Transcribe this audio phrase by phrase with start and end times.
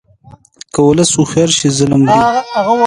[0.73, 2.19] که ولس هوښیار شي، ظلم مري.